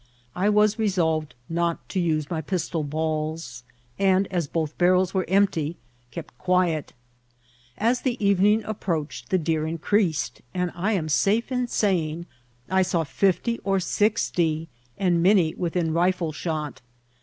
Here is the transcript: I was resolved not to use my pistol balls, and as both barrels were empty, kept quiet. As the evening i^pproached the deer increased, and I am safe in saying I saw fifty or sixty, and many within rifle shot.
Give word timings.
I 0.35 0.49
was 0.49 0.79
resolved 0.79 1.35
not 1.47 1.87
to 1.89 1.99
use 1.99 2.31
my 2.31 2.41
pistol 2.41 2.83
balls, 2.83 3.63
and 3.99 4.27
as 4.33 4.47
both 4.47 4.75
barrels 4.79 5.13
were 5.13 5.25
empty, 5.29 5.77
kept 6.09 6.35
quiet. 6.39 6.93
As 7.77 8.01
the 8.01 8.17
evening 8.25 8.63
i^pproached 8.63 9.27
the 9.27 9.37
deer 9.37 9.67
increased, 9.67 10.41
and 10.55 10.71
I 10.73 10.93
am 10.93 11.07
safe 11.07 11.51
in 11.51 11.67
saying 11.67 12.25
I 12.67 12.81
saw 12.81 13.03
fifty 13.03 13.59
or 13.59 13.79
sixty, 13.79 14.69
and 14.97 15.21
many 15.21 15.53
within 15.53 15.93
rifle 15.93 16.31
shot. 16.31 16.81